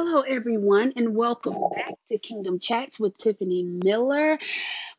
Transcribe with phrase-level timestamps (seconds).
[0.00, 4.38] Hello, everyone, and welcome back to Kingdom Chats with Tiffany Miller.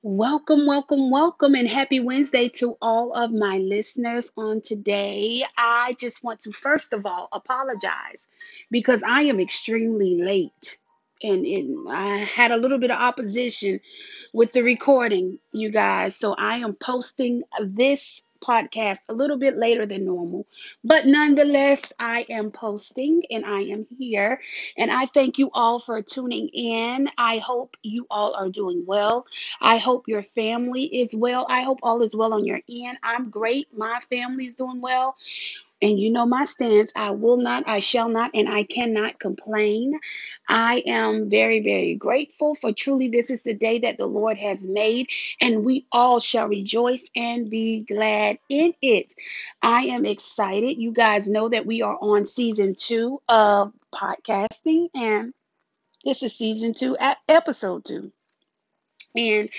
[0.02, 5.46] Welcome, welcome, welcome, and happy Wednesday to all of my listeners on today.
[5.58, 8.28] I just want to, first of all, apologize
[8.70, 10.78] because I am extremely late.
[11.24, 13.80] And, and I had a little bit of opposition
[14.34, 16.18] with the recording, you guys.
[16.18, 20.46] So I am posting this podcast a little bit later than normal.
[20.84, 24.40] But nonetheless, I am posting and I am here.
[24.78, 27.10] And I thank you all for tuning in.
[27.18, 29.26] I hope you all are doing well.
[29.62, 31.46] I hope your family is well.
[31.50, 32.98] I hope all is well on your end.
[33.04, 33.68] I'm great.
[33.76, 35.16] My family's doing well.
[35.82, 36.92] And you know my stance.
[36.96, 39.98] I will not, I shall not, and I cannot complain.
[40.48, 44.66] I am very, very grateful for truly this is the day that the Lord has
[44.66, 45.08] made,
[45.40, 49.14] and we all shall rejoice and be glad in it.
[49.62, 50.78] I am excited.
[50.78, 55.34] You guys know that we are on season two of podcasting, and
[56.04, 58.12] this is season two, episode two.
[59.16, 59.50] And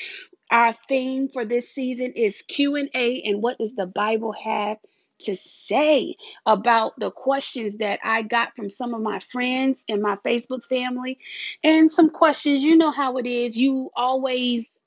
[0.50, 4.78] our theme for this season is Q&A and what does the Bible have
[5.20, 10.16] to say about the questions that I got from some of my friends and my
[10.16, 11.18] Facebook family.
[11.62, 13.56] And some questions you know how it is.
[13.56, 14.80] You always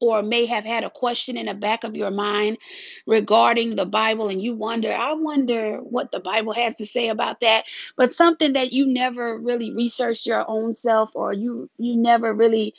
[0.00, 2.58] or may have had a question in the back of your mind
[3.06, 7.40] regarding the Bible and you wonder, I wonder what the Bible has to say about
[7.40, 7.64] that,
[7.96, 12.74] but something that you never really researched your own self or you you never really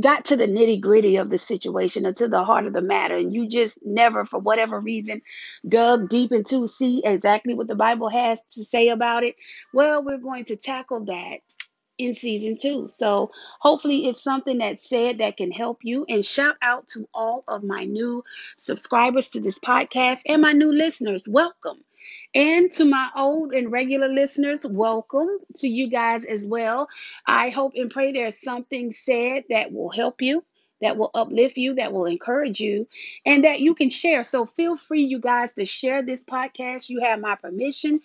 [0.00, 3.14] got to the nitty gritty of the situation or to the heart of the matter,
[3.14, 5.22] and you just never, for whatever reason,
[5.68, 9.36] dug deep into see exactly what the Bible has to say about it,
[9.72, 11.38] well, we're going to tackle that
[11.96, 12.88] in season two.
[12.88, 16.04] So hopefully it's something that's said that can help you.
[16.08, 18.24] And shout out to all of my new
[18.56, 21.28] subscribers to this podcast and my new listeners.
[21.28, 21.84] Welcome.
[22.34, 26.88] And to my old and regular listeners, welcome to you guys as well.
[27.26, 30.44] I hope and pray there's something said that will help you,
[30.80, 32.88] that will uplift you, that will encourage you,
[33.24, 34.24] and that you can share.
[34.24, 36.88] So feel free, you guys, to share this podcast.
[36.88, 38.00] You have my permission.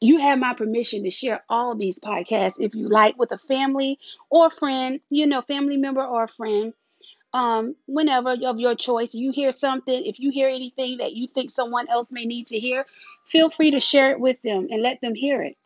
[0.00, 3.98] You have my permission to share all these podcasts if you like with a family
[4.28, 6.72] or friend, you know, family member or a friend
[7.32, 11.50] um, whenever of your choice, you hear something, if you hear anything that you think
[11.50, 12.86] someone else may need to hear,
[13.26, 15.56] feel free to share it with them and let them hear it.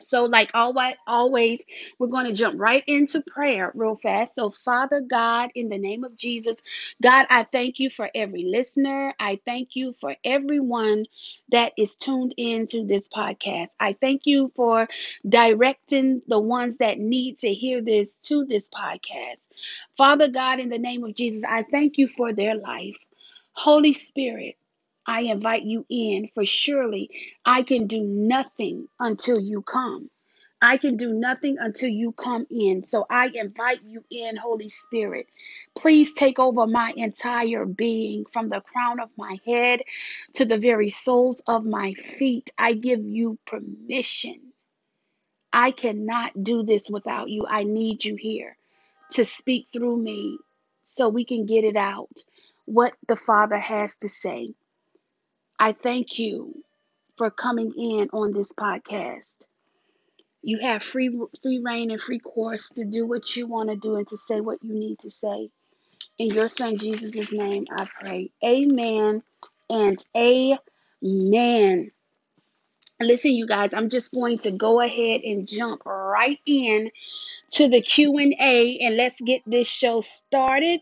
[0.00, 1.64] So, like always,
[1.98, 4.34] we're going to jump right into prayer real fast.
[4.34, 6.62] So, Father God, in the name of Jesus,
[7.02, 9.14] God, I thank you for every listener.
[9.18, 11.06] I thank you for everyone
[11.50, 13.68] that is tuned into this podcast.
[13.80, 14.88] I thank you for
[15.28, 19.48] directing the ones that need to hear this to this podcast.
[19.96, 22.96] Father God, in the name of Jesus, I thank you for their life.
[23.52, 24.56] Holy Spirit,
[25.06, 27.10] I invite you in, for surely
[27.44, 30.10] I can do nothing until you come.
[30.62, 32.82] I can do nothing until you come in.
[32.82, 35.28] So I invite you in, Holy Spirit.
[35.76, 39.82] Please take over my entire being from the crown of my head
[40.34, 42.50] to the very soles of my feet.
[42.58, 44.40] I give you permission.
[45.52, 47.46] I cannot do this without you.
[47.48, 48.56] I need you here
[49.12, 50.38] to speak through me
[50.84, 52.24] so we can get it out
[52.66, 54.54] what the Father has to say.
[55.58, 56.62] I thank you
[57.16, 59.34] for coming in on this podcast.
[60.42, 61.10] You have free
[61.42, 64.40] free reign and free course to do what you want to do and to say
[64.40, 65.50] what you need to say.
[66.18, 68.30] In your son Jesus' name I pray.
[68.44, 69.22] Amen
[69.70, 71.90] and amen.
[73.00, 76.90] Listen, you guys, I'm just going to go ahead and jump right in
[77.52, 80.80] to the Q&A and let's get this show started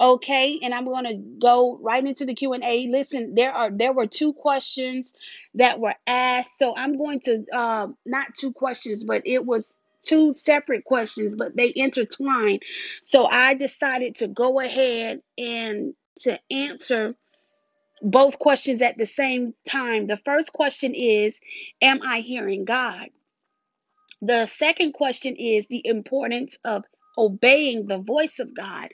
[0.00, 4.06] okay and i'm going to go right into the q&a listen there are there were
[4.06, 5.12] two questions
[5.54, 10.32] that were asked so i'm going to uh, not two questions but it was two
[10.32, 12.58] separate questions but they intertwine
[13.02, 17.14] so i decided to go ahead and to answer
[18.02, 20.06] both questions at the same time.
[20.06, 21.40] The first question is
[21.82, 23.08] am i hearing god?
[24.22, 26.84] The second question is the importance of
[27.18, 28.88] obeying the voice of God.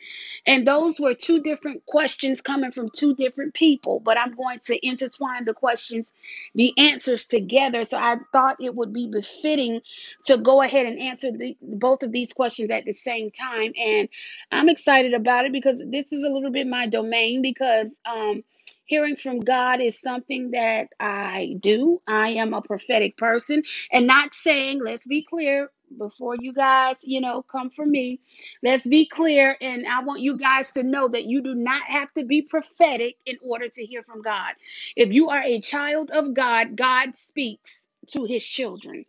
[0.46, 4.86] And those were two different questions coming from two different people, but I'm going to
[4.86, 6.12] intertwine the questions,
[6.54, 7.84] the answers together.
[7.84, 9.80] So I thought it would be befitting
[10.26, 13.72] to go ahead and answer the, both of these questions at the same time.
[13.80, 14.08] And
[14.52, 18.42] I'm excited about it because this is a little bit my domain because um
[18.86, 22.02] Hearing from God is something that I do.
[22.06, 27.20] I am a prophetic person and not saying, let's be clear, before you guys, you
[27.20, 28.20] know, come for me.
[28.62, 29.56] Let's be clear.
[29.60, 33.16] And I want you guys to know that you do not have to be prophetic
[33.26, 34.54] in order to hear from God.
[34.96, 39.04] If you are a child of God, God speaks to his children.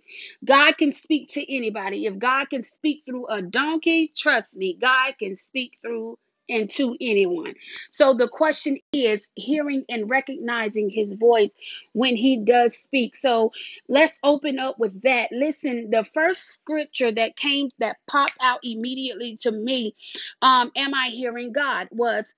[0.45, 2.05] God can speak to anybody.
[2.05, 6.17] If God can speak through a donkey, trust me, God can speak through
[6.49, 7.55] and to anyone.
[7.91, 11.55] So the question is hearing and recognizing his voice
[11.93, 13.15] when he does speak.
[13.15, 13.51] So
[13.89, 15.31] let's open up with that.
[15.31, 19.95] Listen, the first scripture that came that popped out immediately to me,
[20.41, 21.89] um, am I hearing God?
[21.91, 22.33] was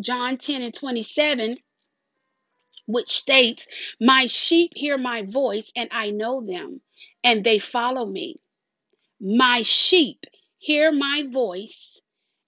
[0.00, 1.58] John 10 and 27
[2.86, 3.66] which states,
[4.00, 6.82] My sheep hear my voice, and I know them,
[7.22, 8.40] and they follow me.
[9.20, 10.24] My sheep
[10.58, 12.00] hear my voice,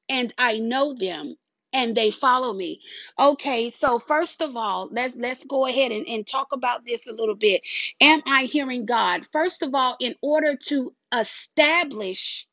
[0.08, 1.37] and I know them,
[1.73, 2.81] and they follow me.
[3.19, 7.12] Okay, so first of all, let's let's go ahead and, and talk about this a
[7.12, 7.62] little bit.
[8.00, 9.26] Am I hearing God?
[9.32, 12.47] First of all, in order to establish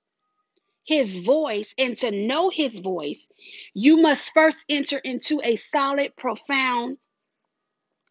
[0.86, 3.30] his voice and to know his voice,
[3.74, 6.98] you must first enter into a solid, profound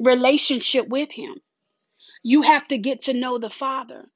[0.00, 1.34] relationship with him.
[2.22, 4.06] You have to get to know the Father.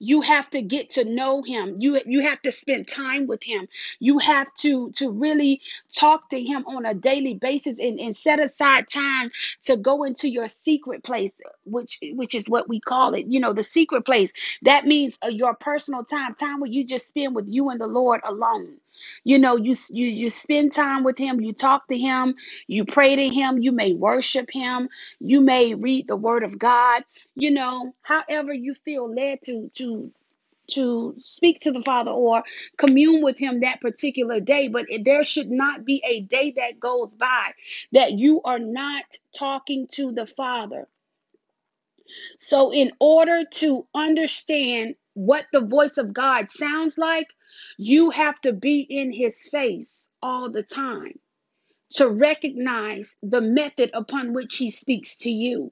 [0.00, 1.76] You have to get to know him.
[1.78, 3.68] You you have to spend time with him.
[4.00, 5.60] You have to to really
[5.94, 9.30] talk to him on a daily basis and, and set aside time
[9.64, 11.32] to go into your secret place,
[11.64, 13.26] which which is what we call it.
[13.28, 14.32] You know, the secret place.
[14.62, 17.88] That means uh, your personal time, time where you just spend with you and the
[17.88, 18.78] Lord alone.
[19.24, 22.34] You know, you you you spend time with him, you talk to him,
[22.66, 24.88] you pray to him, you may worship him,
[25.20, 27.02] you may read the word of God
[27.36, 30.10] you know however you feel led to to
[30.68, 32.42] to speak to the father or
[32.78, 37.14] commune with him that particular day but there should not be a day that goes
[37.14, 37.52] by
[37.92, 39.04] that you are not
[39.34, 40.88] talking to the father.
[42.38, 47.28] So in order to understand what the voice of god sounds like
[47.78, 51.18] you have to be in his face all the time
[51.92, 55.70] to recognize the method upon which he speaks to you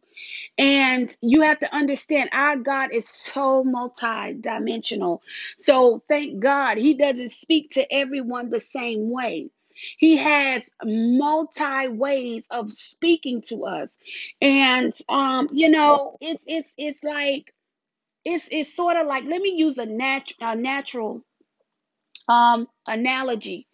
[0.59, 5.23] and you have to understand our God is so multi-dimensional.
[5.59, 9.51] So thank God he doesn't speak to everyone the same way.
[9.99, 13.99] He has multi ways of speaking to us.
[14.41, 17.53] And um, you know, it's it's it's like
[18.25, 21.26] it's it's sort of like let me use a nat- a natural
[22.29, 23.67] um analogy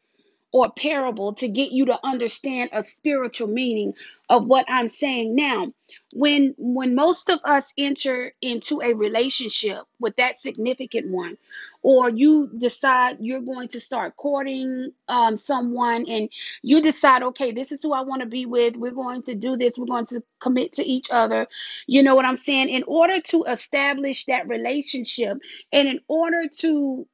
[0.53, 3.95] or parable to get you to understand a spiritual meaning
[4.29, 5.73] of what I'm saying now.
[6.15, 11.39] When when most of us enter into a relationship with that significant one,
[11.83, 16.31] or you decide you're going to start courting um, someone and
[16.63, 18.77] you decide, okay, this is who I want to be with.
[18.77, 19.79] We're going to do this.
[19.79, 21.47] We're going to commit to each other.
[21.87, 22.69] You know what I'm saying?
[22.71, 25.39] In order to establish that relationship
[25.73, 27.07] and in order to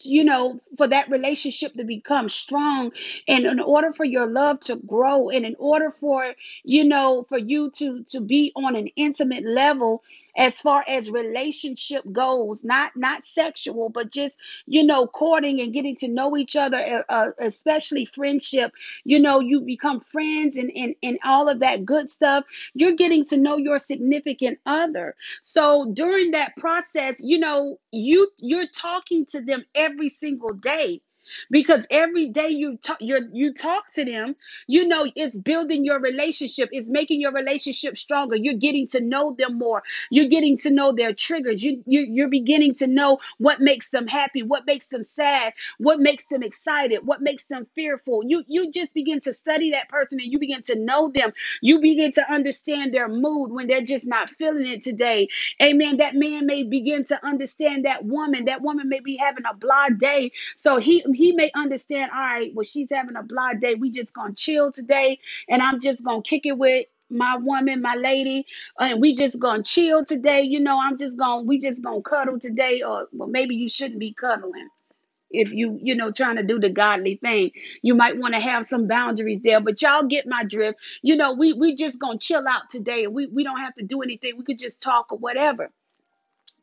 [0.00, 2.92] you know, for that relationship to become strong.
[3.28, 6.34] And in order for your love to grow and in order for,
[6.64, 10.02] you know, for you to to be on an intimate level
[10.36, 15.96] as far as relationship goes, not not sexual, but just, you know, courting and getting
[15.96, 18.72] to know each other, uh, especially friendship,
[19.04, 22.44] you know, you become friends and, and and all of that good stuff.
[22.74, 25.14] You're getting to know your significant other.
[25.42, 31.00] So during that process, you know, you you're talking to them every single day
[31.50, 34.36] because every day you talk you you talk to them
[34.66, 39.34] you know it's building your relationship it's making your relationship stronger you're getting to know
[39.38, 43.60] them more you're getting to know their triggers you, you you're beginning to know what
[43.60, 48.22] makes them happy what makes them sad what makes them excited what makes them fearful
[48.26, 51.80] you you just begin to study that person and you begin to know them you
[51.80, 55.26] begin to understand their mood when they're just not feeling it today
[55.62, 55.98] Amen.
[55.98, 58.46] That man may begin to understand that woman.
[58.46, 60.32] That woman may be having a blah day.
[60.56, 63.74] So he he may understand, all right, well, she's having a blah day.
[63.74, 67.96] We just gonna chill today, and I'm just gonna kick it with my woman, my
[67.96, 68.46] lady,
[68.78, 70.42] and we just gonna chill today.
[70.42, 74.00] You know, I'm just gonna we just gonna cuddle today, or well, maybe you shouldn't
[74.00, 74.68] be cuddling
[75.30, 77.50] if you you know trying to do the godly thing
[77.82, 81.34] you might want to have some boundaries there but y'all get my drift you know
[81.34, 84.44] we we just gonna chill out today we we don't have to do anything we
[84.44, 85.70] could just talk or whatever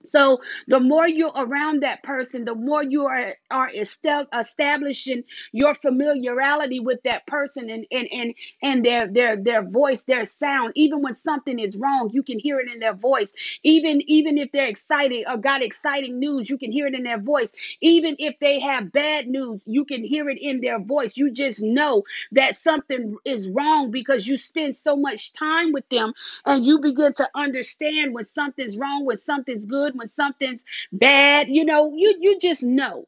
[0.06, 5.76] so the more you're around that person, the more you are are estab- establishing your
[5.76, 10.74] familiarity with that person and and and and their their their voice, their sound.
[10.76, 13.32] Even when something is wrong, you can hear it in their voice.
[13.64, 17.20] Even even if they're excited or got exciting news, you can hear it in their
[17.22, 17.52] voice.
[17.82, 21.14] Even if they have bad news, you can hear it in their voice.
[21.18, 22.04] You just know
[22.34, 26.14] that something is wrong because you spend so much time with them
[26.46, 31.48] and you begin to understand when something's wrong, when something's good, when something's bad.
[31.50, 33.08] You know, you you just know.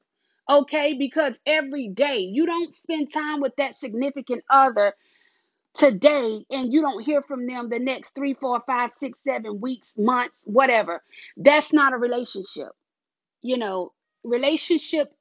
[0.50, 4.93] Okay, because every day you don't spend time with that significant other
[5.73, 9.93] today and you don't hear from them the next three, four, five, six, seven weeks,
[9.97, 11.03] months, whatever.
[11.38, 12.69] That's not a relationship.
[13.41, 15.13] You know, relationship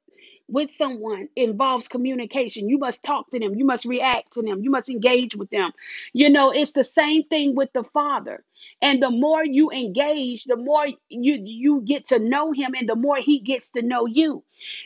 [0.49, 2.69] with someone involves communication.
[2.69, 5.71] You must talk to them, you must react to them, you must engage with them.
[6.13, 8.43] You know, it's the same thing with the Father.
[8.81, 12.95] And the more you engage, the more you you get to know him and the
[12.95, 14.43] more he gets to know you.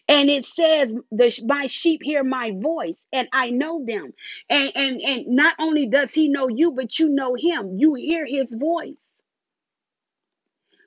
[0.07, 4.13] And it says the my sheep hear my voice and I know them.
[4.49, 7.77] And and and not only does he know you, but you know him.
[7.77, 9.04] You hear his voice.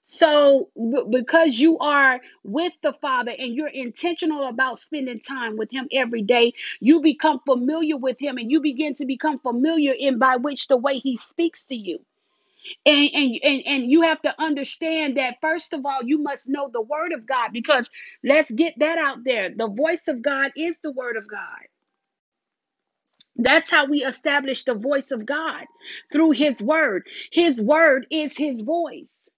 [0.09, 0.71] So,
[1.11, 6.23] because you are with the Father and you're intentional about spending time with Him every
[6.23, 10.69] day, you become familiar with Him and you begin to become familiar in by which
[10.69, 12.01] the way He speaks to you.
[12.87, 16.71] And, and, and, and you have to understand that, first of all, you must know
[16.73, 17.91] the Word of God because
[18.25, 19.51] let's get that out there.
[19.51, 21.61] The voice of God is the Word of God.
[23.37, 25.67] That's how we establish the voice of God
[26.13, 27.07] through His Word.
[27.33, 29.29] His Word is His voice.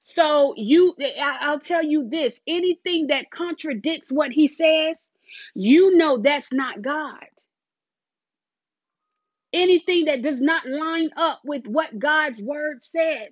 [0.00, 5.00] So you I'll tell you this, anything that contradicts what he says,
[5.54, 7.24] you know that's not God.
[9.52, 13.30] Anything that does not line up with what God's word says.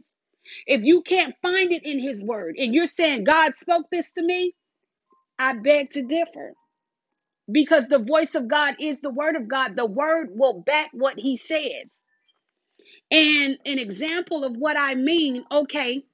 [0.66, 4.22] If you can't find it in his word and you're saying God spoke this to
[4.24, 4.54] me,
[5.38, 6.54] I beg to differ.
[7.50, 9.76] Because the voice of God is the word of God.
[9.76, 11.88] The word will back what he says.
[13.10, 16.04] And an example of what I mean, okay,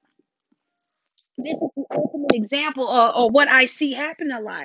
[1.39, 4.65] this is the ultimate example of, of what I see happen a lot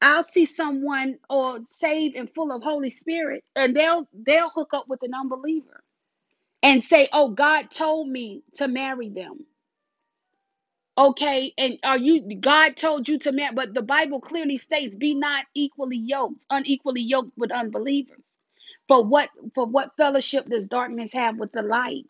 [0.00, 4.86] I'll see someone or saved and full of Holy Spirit, and they'll they'll hook up
[4.88, 5.82] with an unbeliever
[6.62, 9.46] and say, "Oh, God told me to marry them."
[10.98, 13.54] Okay, and are you God told you to marry?
[13.54, 18.32] But the Bible clearly states, "Be not equally yoked, unequally yoked with unbelievers."
[18.88, 22.08] For what for what fellowship does darkness have with the light?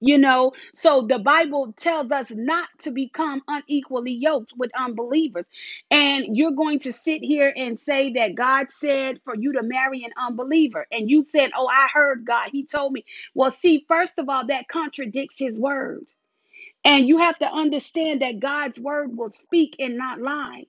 [0.00, 5.50] You know, so the Bible tells us not to become unequally yoked with unbelievers.
[5.90, 10.04] And you're going to sit here and say that God said for you to marry
[10.04, 10.86] an unbeliever.
[10.92, 12.50] And you said, Oh, I heard God.
[12.52, 13.06] He told me.
[13.34, 16.06] Well, see, first of all, that contradicts his word.
[16.84, 20.64] And you have to understand that God's word will speak and not lie.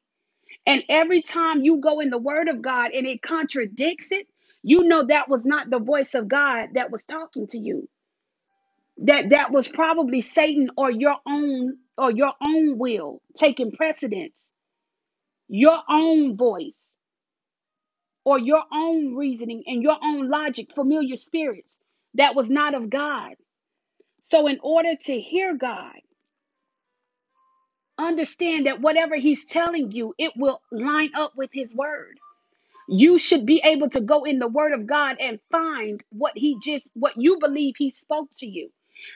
[0.67, 4.27] And every time you go in the word of God and it contradicts it,
[4.63, 7.89] you know that was not the voice of God that was talking to you
[8.99, 14.35] that that was probably satan or your own or your own will taking precedence
[15.49, 16.79] your own voice
[18.25, 21.77] or your own reasoning and your own logic familiar spirits
[22.15, 23.33] that was not of god
[24.21, 25.93] so in order to hear god
[27.99, 32.09] understand that whatever he's telling you it will line up with his word
[32.89, 36.59] you should be able to go in the word of God and find what he
[36.63, 38.69] just what you believe he spoke to you.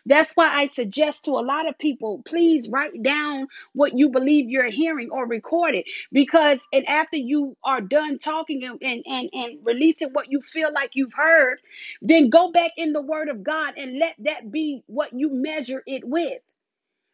[0.06, 4.50] That's why I suggest to a lot of people, please write down what you believe
[4.50, 5.86] you're hearing or record it.
[6.12, 10.74] Because and after you are done talking and, and, and, and releasing what you feel
[10.74, 11.60] like you've heard,
[12.02, 15.84] then go back in the word of God and let that be what you measure
[15.88, 16.42] it with.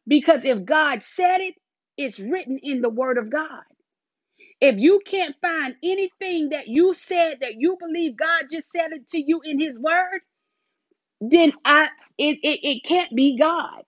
[0.07, 1.55] Because if God said it,
[1.97, 3.63] it's written in the word of God.
[4.59, 9.07] If you can't find anything that you said that you believe God just said it
[9.09, 10.21] to you in his word,
[11.21, 13.83] then I it, it, it can't be God.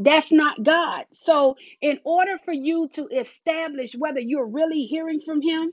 [0.00, 1.06] That's not God.
[1.12, 5.72] So in order for you to establish whether you're really hearing from him,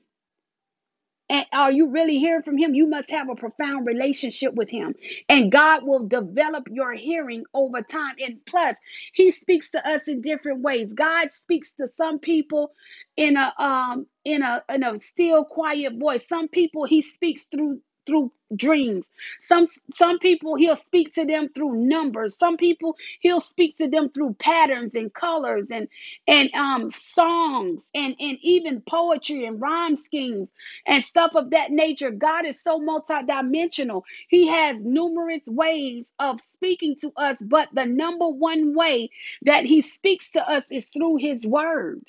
[1.30, 2.75] And are you really hearing from him?
[2.75, 4.96] You must have a profound relationship with him.
[5.30, 8.15] And God will develop your hearing over time.
[8.22, 8.77] And plus,
[9.13, 10.94] he speaks to us in different ways.
[10.94, 12.72] God speaks to some people
[13.18, 16.27] in a um in a in a still quiet voice.
[16.30, 19.10] Some people he speaks through through dreams.
[19.42, 22.38] Some some people he'll speak to them through numbers.
[22.38, 25.88] Some people he'll speak to them through patterns and colors and
[26.28, 30.52] and um songs and and even poetry and rhyme schemes
[30.88, 32.12] and stuff of that nature.
[32.12, 34.04] God is so multidimensional.
[34.30, 39.10] He has numerous ways of speaking to us, but the number one way
[39.44, 42.04] that he speaks to us is through his word.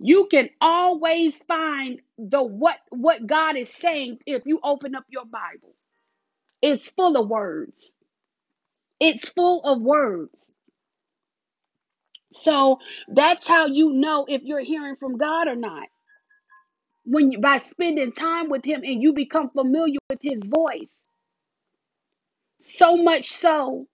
[0.00, 5.24] You can always find the what what God is saying if you open up your
[5.24, 5.74] Bible.
[6.62, 7.90] It's full of words.
[9.00, 10.50] It's full of words.
[12.32, 12.78] So
[13.08, 15.88] that's how you know if you're hearing from God or not.
[17.04, 20.98] When you, by spending time with him and you become familiar with his voice.
[22.60, 23.86] So much so.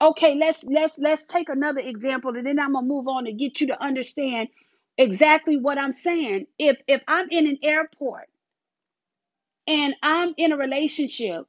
[0.00, 3.60] Okay, let's let's let's take another example and then I'm to move on to get
[3.60, 4.48] you to understand
[4.98, 6.46] exactly what I'm saying.
[6.58, 8.28] If if I'm in an airport
[9.66, 11.44] and I'm in a relationship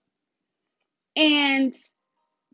[1.16, 1.76] and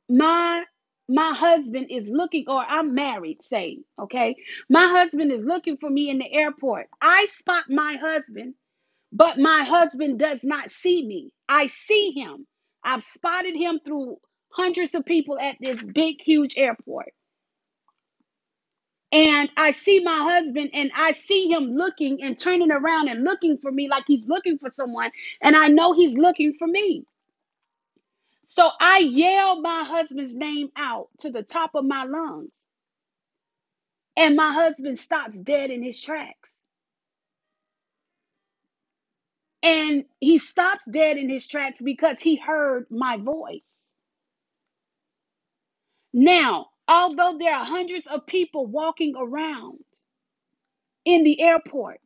[0.09, 0.63] my
[1.07, 4.35] my husband is looking or I'm married, say, okay?
[4.69, 6.87] My husband is looking for me in the airport.
[7.01, 8.55] I spot my husband,
[9.13, 11.31] but my husband does not see me.
[11.49, 12.47] I see him.
[12.83, 14.17] I've spotted him through
[14.51, 17.13] hundreds of people at this big huge airport.
[19.15, 23.59] And I see my husband and I see him looking and turning around and looking
[23.59, 27.05] for me like he's looking for someone and I know he's looking for me.
[28.45, 32.51] So I yell my husband's name out to the top of my lungs.
[34.17, 36.53] And my husband stops dead in his tracks.
[39.63, 43.79] And he stops dead in his tracks because he heard my voice.
[46.13, 49.79] Now, although there are hundreds of people walking around
[51.05, 52.01] in the airport,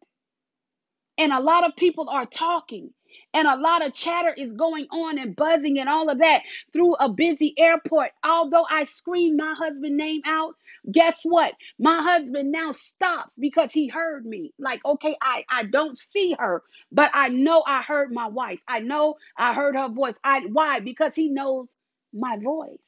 [1.17, 2.91] and a lot of people are talking
[3.33, 6.43] and a lot of chatter is going on and buzzing and all of that
[6.73, 8.11] through a busy airport.
[8.23, 10.55] Although I screamed my husband name out,
[10.91, 11.53] guess what?
[11.79, 14.53] My husband now stops because he heard me.
[14.59, 18.61] Like, okay, I I don't see her, but I know I heard my wife.
[18.67, 20.15] I know I heard her voice.
[20.23, 20.81] I why?
[20.81, 21.75] Because he knows
[22.13, 22.83] my voice.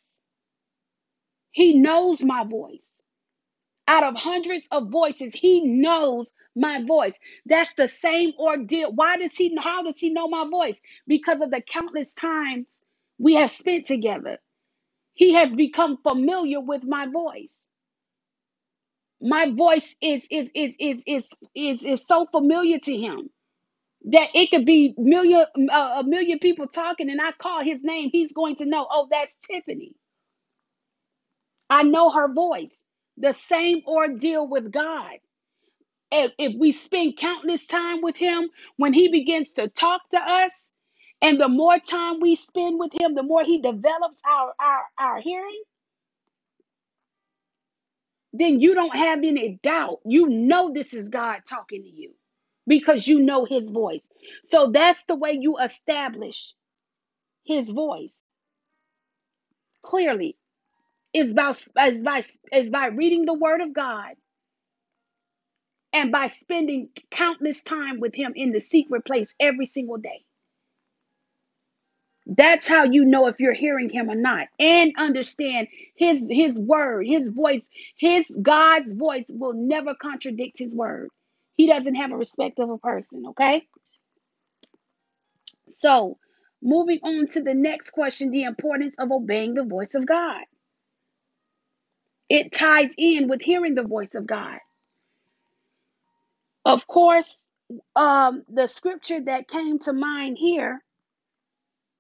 [1.52, 2.88] He knows my voice.
[3.88, 7.16] Out of hundreds of voices he knows my voice.
[7.46, 8.92] That's the same ordeal.
[8.94, 10.80] Why does he how does he know my voice?
[11.08, 12.82] Because of the countless times
[13.20, 14.40] we have spent together.
[15.16, 17.54] He has become familiar with my voice.
[19.22, 23.30] My voice is is is is is is, is so familiar to him
[24.06, 28.10] that it could be million uh, a million people talking and i call his name
[28.12, 29.94] he's going to know oh that's tiffany
[31.72, 32.76] i know her voice
[33.18, 35.12] the same ordeal with god
[36.12, 40.54] if, if we spend countless time with him, when he begins to talk to us,
[41.22, 45.22] and the more time we spend with him, the more he develops our, our, our
[45.22, 45.64] hearing,
[48.34, 50.00] then you don't have any doubt.
[50.06, 52.12] You know this is God talking to you
[52.68, 54.04] because you know his voice.
[54.46, 56.54] So that's the way you establish
[57.46, 58.22] his voice
[59.84, 60.38] clearly.
[61.14, 61.52] Is by,
[61.88, 64.14] is by, is by reading the word of God
[65.94, 70.24] and by spending countless time with him in the secret place every single day.
[72.28, 77.06] That's how you know if you're hearing him or not and understand his his word,
[77.06, 81.10] his voice, his God's voice will never contradict his word.
[81.56, 83.64] He doesn't have a respect of a person, okay?
[85.70, 86.18] So,
[86.62, 90.44] moving on to the next question, the importance of obeying the voice of God.
[92.32, 94.60] It ties in with hearing the voice of God.
[96.66, 97.38] Of course,
[97.96, 100.82] um, the scripture that came to mind here,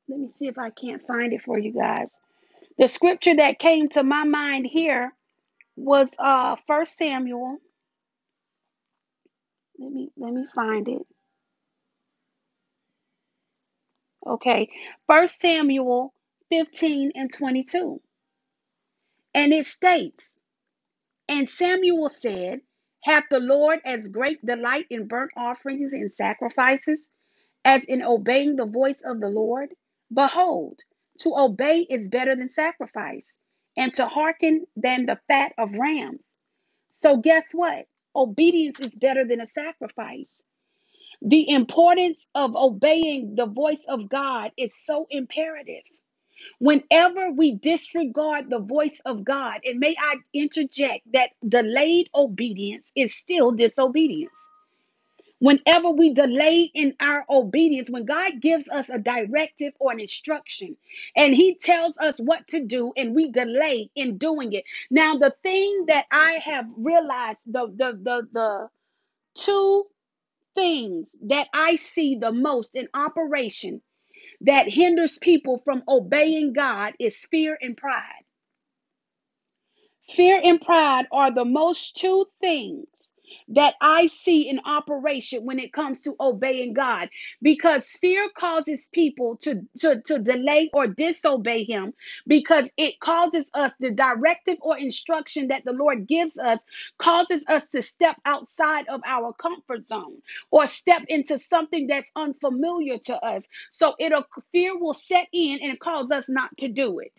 [0.10, 2.12] let me see if I can't find it for you guys.
[2.80, 5.13] The scripture that came to my mind here
[5.78, 7.58] was uh First Samuel.
[9.80, 11.02] Let me let me find it.
[14.28, 14.70] Okay.
[15.08, 16.13] First Samuel
[16.50, 18.02] 15 and 22.
[19.36, 20.34] And it states,
[21.28, 22.62] And Samuel said,
[23.04, 27.10] Hath the Lord as great delight in burnt offerings and sacrifices
[27.65, 29.70] as in obeying the voice of the Lord?
[30.13, 30.80] Behold,
[31.20, 33.28] to obey is better than sacrifice,
[33.78, 36.36] and to hearken than the fat of rams.
[36.91, 37.88] So, guess what?
[38.15, 40.32] Obedience is better than a sacrifice.
[41.22, 45.84] The importance of obeying the voice of God is so imperative.
[46.60, 53.15] Whenever we disregard the voice of God, and may I interject that delayed obedience is
[53.15, 54.39] still disobedience.
[55.39, 60.77] Whenever we delay in our obedience, when God gives us a directive or an instruction
[61.15, 64.65] and He tells us what to do and we delay in doing it.
[64.91, 68.69] Now, the thing that I have realized, the the the, the
[69.36, 69.86] two
[70.56, 73.82] things that I see the most in operation
[74.41, 78.23] that hinders people from obeying God is fear and pride.
[80.10, 82.88] Fear and pride are the most two things
[83.50, 87.10] that I see in operation when it comes to obeying God.
[87.41, 91.94] Because fear causes people to, to, to delay or disobey Him.
[92.28, 96.60] Because it causes us the directive or instruction that the Lord gives us,
[96.98, 102.98] causes us to step outside of our comfort zone or step into something that's unfamiliar
[103.00, 103.48] to us.
[103.72, 107.13] So it'll fear will set in and cause us not to do it.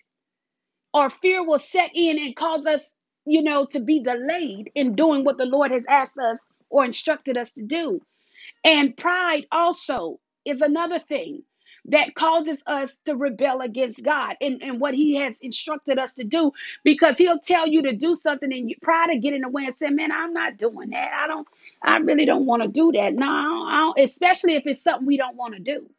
[0.94, 2.90] Or fear will set in and cause us,
[3.26, 6.38] you know, to be delayed in doing what the Lord has asked us
[6.70, 8.02] or instructed us to do.
[8.64, 11.44] And pride also is another thing
[11.86, 16.24] that causes us to rebel against God and, and what He has instructed us to
[16.24, 16.52] do
[16.84, 19.66] because He'll tell you to do something and you pride to get in the way
[19.66, 21.12] and say, Man, I'm not doing that.
[21.12, 21.48] I don't,
[21.82, 23.14] I really don't want to do that.
[23.14, 25.90] No, I don't, I don't, especially if it's something we don't want to do.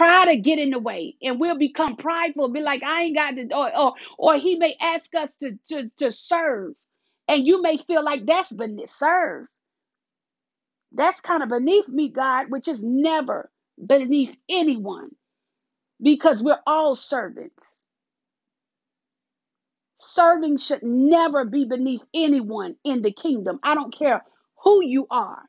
[0.00, 3.32] Pride to get in the way and we'll become prideful, be like, I ain't got
[3.32, 6.74] to, or, or, or He may ask us to, to, to serve.
[7.28, 9.46] And you may feel like that's beneath serve.
[10.92, 13.50] That's kind of beneath me, God, which is never
[13.84, 15.10] beneath anyone
[16.02, 17.80] because we're all servants.
[20.00, 23.60] Serving should never be beneath anyone in the kingdom.
[23.64, 24.24] I don't care
[24.64, 25.42] who you are.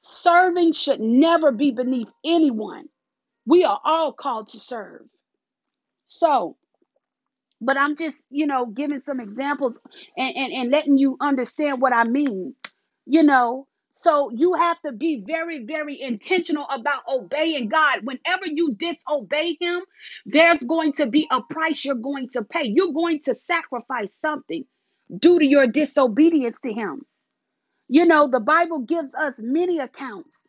[0.00, 2.88] Serving should never be beneath anyone.
[3.46, 5.02] We are all called to serve.
[6.06, 6.56] So,
[7.60, 9.78] but I'm just, you know, giving some examples
[10.16, 12.54] and, and, and letting you understand what I mean,
[13.06, 13.68] you know.
[13.90, 18.00] So you have to be very, very intentional about obeying God.
[18.04, 19.82] Whenever you disobey Him,
[20.26, 22.66] there's going to be a price you're going to pay.
[22.66, 24.66] You're going to sacrifice something
[25.18, 27.02] due to your disobedience to Him.
[27.88, 30.46] You know, the Bible gives us many accounts,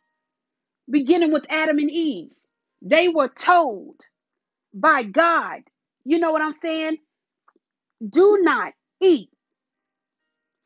[0.90, 2.32] beginning with Adam and Eve.
[2.82, 4.00] They were told
[4.74, 5.62] by God,
[6.04, 6.98] you know what I'm saying?
[8.08, 9.30] Do not eat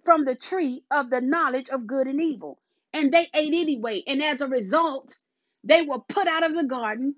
[0.05, 2.59] from the tree of the knowledge of good and evil.
[2.95, 4.03] And they ate anyway.
[4.07, 5.19] And as a result,
[5.65, 7.17] they were put out of the garden.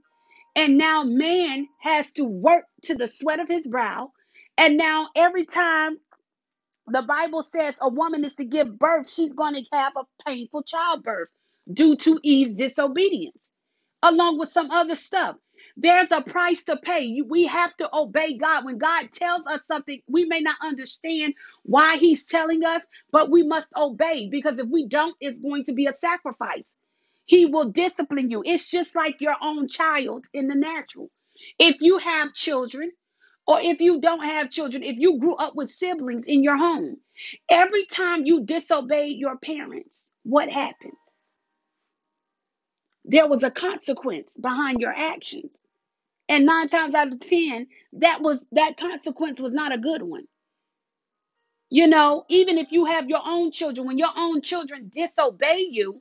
[0.57, 4.13] And now man has to work to the sweat of his brow.
[4.59, 5.99] And now every time
[6.89, 10.65] the Bible says a woman is to give birth, she's going to have a painful
[10.65, 11.29] childbirth
[11.73, 13.39] due to Eve's disobedience,
[14.03, 15.37] along with some other stuff.
[15.77, 17.23] There's a price to pay.
[17.27, 18.65] We have to obey God.
[18.65, 23.43] When God tells us something, we may not understand why He's telling us, but we
[23.45, 26.65] must obey because if we don't, it's going to be a sacrifice.
[27.27, 28.43] He will discipline you.
[28.47, 31.11] It's just like your own child in the natural.
[31.59, 32.93] If you have children,
[33.47, 36.99] or if you don't have children, if you grew up with siblings in your home,
[37.51, 40.95] every time you disobeyed your parents, what happened?
[43.05, 45.51] There was a consequence behind your actions.
[46.29, 50.27] And nine times out of ten, that was that consequence was not a good one.
[51.71, 56.01] You know, even if you have your own children, when your own children disobey you,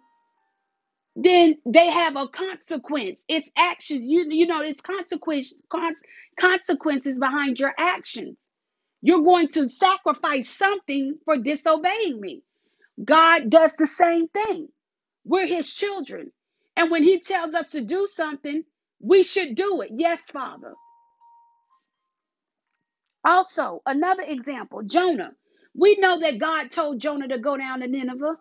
[1.16, 3.24] then they have a consequence.
[3.30, 4.04] It's actions.
[4.06, 6.02] You you know, it's consequence cons-
[6.40, 8.38] consequences behind your actions.
[9.02, 12.44] You're going to sacrifice something for disobeying me.
[13.04, 14.70] God does the same thing.
[15.26, 16.32] We're his children.
[16.78, 18.64] And when he tells us to do something,
[19.02, 19.92] we should do it.
[19.96, 20.74] Yes, Father.
[23.26, 25.32] Also, another example, Jonah.
[25.76, 28.38] We know that God told Jonah to go down to Nineveh.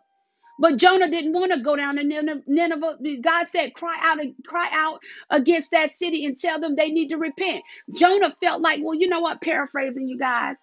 [0.59, 2.99] But Jonah didn't want to go down to Nineveh.
[3.23, 7.11] God said, cry out and cry out against that city and tell them they need
[7.11, 7.65] to repent.
[7.95, 9.43] Jonah felt like, well, you know what?
[9.43, 10.57] Paraphrasing you guys.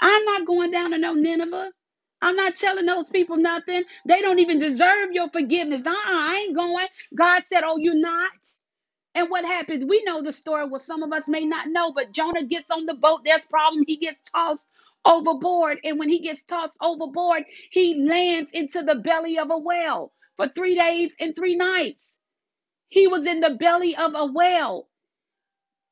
[0.00, 1.72] I'm not going down to no Nineveh.
[2.22, 3.84] I'm not telling those people nothing.
[4.06, 5.82] They don't even deserve your forgiveness.
[5.86, 6.86] I ain't going.
[7.16, 8.32] God said, Oh, you're not.
[9.14, 9.84] And what happens?
[9.86, 10.68] We know the story.
[10.68, 13.22] Well, some of us may not know, but Jonah gets on the boat.
[13.26, 13.84] There's problem.
[13.88, 14.68] He gets tossed
[15.06, 15.80] overboard.
[15.84, 20.48] And when he gets tossed overboard, he lands into the belly of a whale for
[20.48, 22.16] three days and three nights.
[22.88, 24.88] He was in the belly of a whale.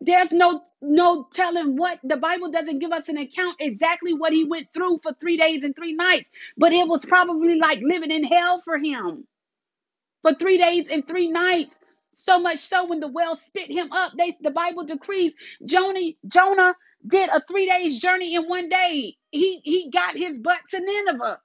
[0.01, 4.45] There's no no telling what the Bible doesn't give us an account exactly what he
[4.45, 8.25] went through for three days and three nights, but it was probably like living in
[8.25, 9.27] hell for him
[10.23, 11.77] for three days and three nights.
[12.15, 16.77] So much so when the whale spit him up, they the Bible decrees Jonah Jonah
[17.07, 19.17] did a three days journey in one day.
[19.31, 21.41] He he got his butt to Nineveh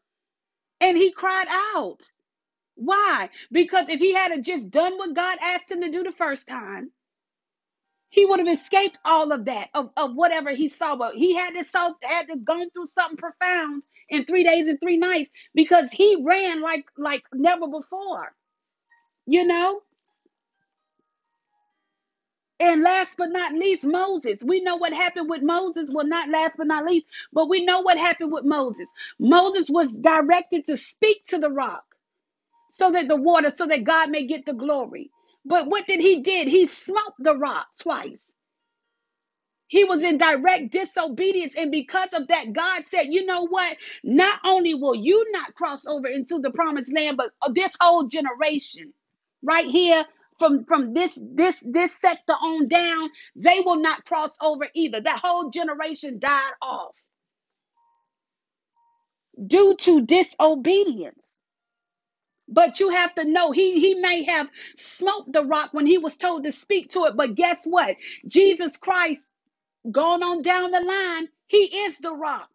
[0.81, 1.99] and he cried out.
[2.75, 3.29] Why?
[3.51, 6.91] Because if he had just done what God asked him to do the first time,
[8.09, 10.95] he would have escaped all of that of, of whatever he saw.
[10.97, 14.79] But he had to so had to gone through something profound in three days and
[14.81, 18.33] three nights because he ran like like never before.
[19.27, 19.81] You know?
[22.59, 24.39] And last but not least, Moses.
[24.43, 25.89] We know what happened with Moses.
[25.93, 28.89] Well, not last but not least, but we know what happened with Moses.
[29.19, 31.85] Moses was directed to speak to the rock
[32.69, 35.11] so that the water, so that God may get the glory.
[35.45, 36.47] But what did he did?
[36.47, 38.31] He smote the rock twice.
[39.67, 41.55] He was in direct disobedience.
[41.57, 43.77] And because of that, God said, you know what?
[44.03, 48.93] Not only will you not cross over into the promised land, but this whole generation
[49.43, 50.05] right here
[50.39, 55.21] from from this this this sector on down they will not cross over either that
[55.23, 56.97] whole generation died off
[59.47, 61.33] due to disobedience
[62.47, 66.17] But you have to know he he may have smoked the rock when he was
[66.17, 67.17] told to speak to it.
[67.17, 67.97] But guess what?
[68.27, 69.31] Jesus Christ,
[69.91, 72.49] going on down the line, he is the rock.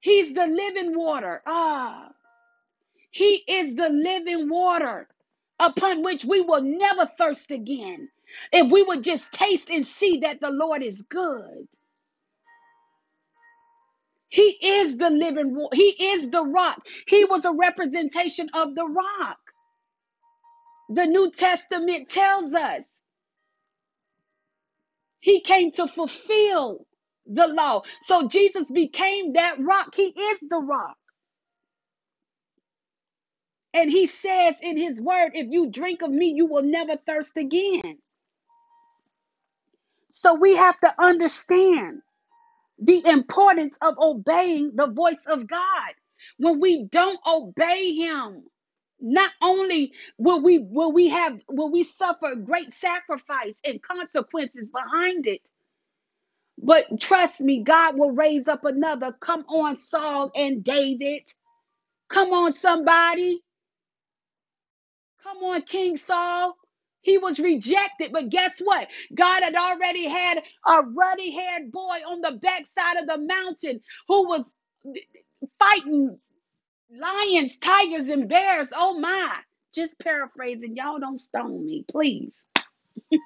[0.00, 1.42] He's the living water.
[1.46, 2.10] Ah,
[3.10, 5.08] he is the living water
[5.60, 8.08] upon which we will never thirst again.
[8.52, 11.66] If we would just taste and see that the Lord is good.
[14.30, 15.68] He is the living.
[15.74, 16.80] He is the rock.
[17.08, 19.38] He was a representation of the rock.
[20.90, 22.84] The New Testament tells us
[25.20, 26.86] he came to fulfill
[27.26, 27.82] the law.
[28.02, 29.94] So Jesus became that rock.
[29.96, 30.96] He is the rock.
[33.76, 37.38] And he says in his word, if you drink of me, you will never thirst
[37.38, 37.98] again.
[40.14, 42.00] So we have to understand
[42.78, 45.92] the importance of obeying the voice of God.
[46.38, 48.44] When we don't obey him,
[49.00, 55.26] not only will we will we have will we suffer great sacrifice and consequences behind
[55.26, 55.42] it,
[56.58, 59.12] but trust me, God will raise up another.
[59.20, 61.22] Come on, Saul and David.
[62.10, 63.42] Come on, somebody.
[65.26, 66.56] Come on, King Saul.
[67.02, 68.88] He was rejected, but guess what?
[69.14, 74.28] God had already had a ruddy haired boy on the backside of the mountain who
[74.28, 74.54] was
[75.58, 76.18] fighting
[76.90, 78.70] lions, tigers, and bears.
[78.76, 79.36] Oh my.
[79.74, 80.76] Just paraphrasing.
[80.76, 82.34] Y'all don't stone me, please.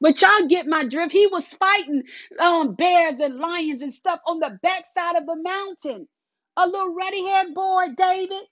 [0.00, 1.12] But y'all get my drift.
[1.12, 2.04] He was fighting
[2.40, 6.08] um, bears and lions and stuff on the backside of the mountain.
[6.56, 8.44] A little ruddy haired boy, David.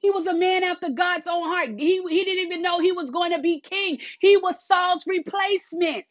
[0.00, 1.70] He was a man after God's own heart.
[1.78, 3.98] He, he didn't even know he was going to be king.
[4.20, 6.06] He was Saul's replacement.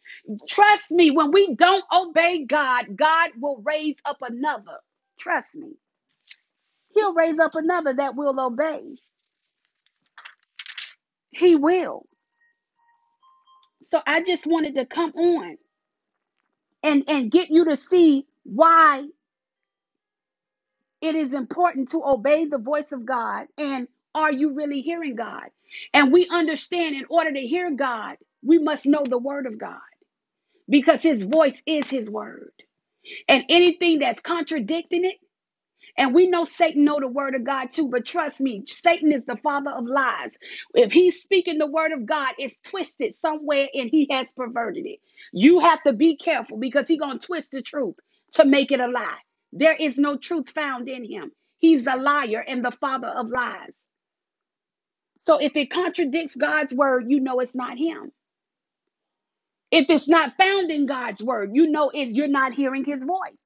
[0.49, 4.79] Trust me, when we don't obey God, God will raise up another.
[5.19, 5.73] Trust me.
[6.95, 8.81] He'll raise up another that will obey.
[11.31, 12.07] He will.
[13.81, 15.57] So I just wanted to come on
[16.83, 19.07] and, and get you to see why
[21.01, 23.47] it is important to obey the voice of God.
[23.57, 25.45] And are you really hearing God?
[25.93, 29.79] And we understand in order to hear God, we must know the word of God
[30.69, 32.51] because his voice is his word.
[33.29, 35.17] And anything that's contradicting it,
[35.97, 39.25] and we know Satan know the word of God too, but trust me, Satan is
[39.25, 40.33] the father of lies.
[40.73, 44.99] If he's speaking the word of God, it's twisted somewhere and he has perverted it.
[45.33, 47.95] You have to be careful because he's going to twist the truth
[48.33, 49.19] to make it a lie.
[49.53, 51.31] There is no truth found in him.
[51.59, 53.75] He's a liar and the father of lies.
[55.27, 58.11] So if it contradicts God's word, you know it's not him.
[59.71, 63.37] If it's not found in God's word, you know is you're not hearing his voice.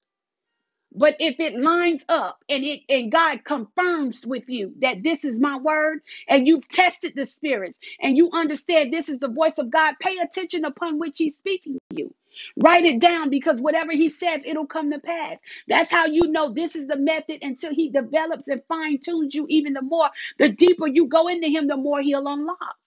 [0.95, 5.39] But if it lines up and it and God confirms with you that this is
[5.39, 9.71] my word and you've tested the spirits and you understand this is the voice of
[9.71, 12.15] God, pay attention upon which he's speaking to you.
[12.58, 15.39] Write it down because whatever he says, it'll come to pass.
[15.67, 19.45] That's how you know this is the method until he develops and fine tunes you
[19.49, 20.10] even the more.
[20.39, 22.77] The deeper you go into him, the more he'll unlock.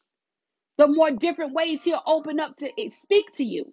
[0.79, 3.73] The more different ways he'll open up to speak to you.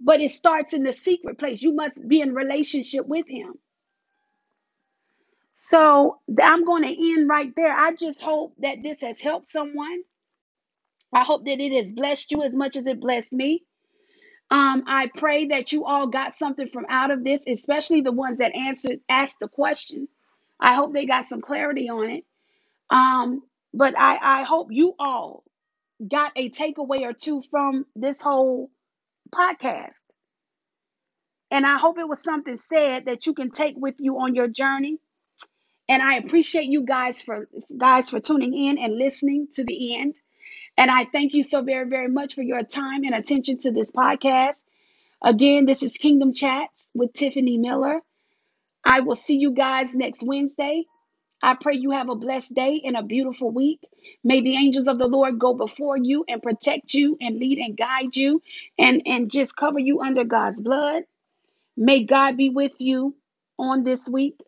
[0.00, 1.62] But it starts in the secret place.
[1.62, 3.54] You must be in relationship with him.
[5.54, 7.72] So I'm going to end right there.
[7.76, 10.02] I just hope that this has helped someone.
[11.14, 13.64] I hope that it has blessed you as much as it blessed me.
[14.50, 18.38] Um, I pray that you all got something from out of this, especially the ones
[18.38, 20.08] that answered asked the question.
[20.60, 22.24] I hope they got some clarity on it.
[22.90, 23.42] Um,
[23.74, 25.44] but I, I hope you all
[26.06, 28.70] got a takeaway or two from this whole
[29.34, 30.02] podcast.
[31.50, 34.48] And I hope it was something said that you can take with you on your
[34.48, 34.98] journey.
[35.88, 40.18] And I appreciate you guys for guys for tuning in and listening to the end.
[40.76, 43.90] And I thank you so very, very much for your time and attention to this
[43.92, 44.56] podcast.
[45.22, 48.00] Again, this is Kingdom Chats with Tiffany Miller.
[48.84, 50.84] I will see you guys next Wednesday.
[51.44, 53.80] I pray you have a blessed day and a beautiful week.
[54.24, 57.76] May the angels of the Lord go before you and protect you and lead and
[57.76, 58.42] guide you
[58.78, 61.04] and, and just cover you under God's blood.
[61.76, 63.16] May God be with you
[63.58, 64.38] on this week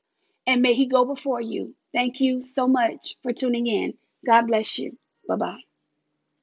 [0.46, 1.74] and may He go before you.
[1.94, 3.94] Thank you so much for tuning in.
[4.26, 4.98] God bless you.
[5.28, 5.75] Bye bye.